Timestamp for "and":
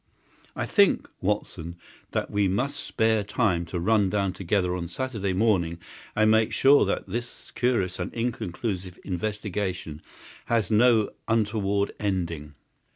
6.15-6.31, 7.99-8.11